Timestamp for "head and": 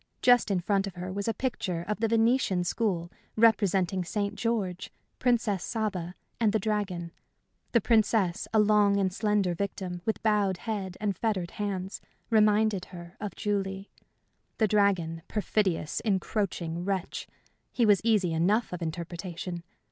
10.57-11.15